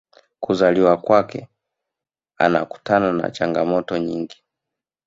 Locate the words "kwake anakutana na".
0.97-3.31